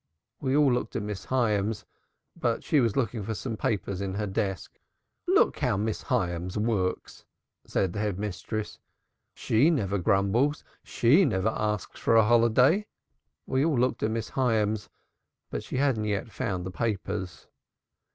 [0.39, 1.85] We all looked at Miss Hyams,
[2.35, 4.79] but she was looking for some papers in her desk.
[5.27, 7.23] 'Look how Miss Hyams works!'
[7.67, 8.79] said the Head Mistress.
[9.35, 12.87] 'She never grumbles, she never asks for a holiday!'
[13.45, 14.89] We all looked again at Miss Hyams,
[15.51, 17.45] but she hadn't yet found the papers.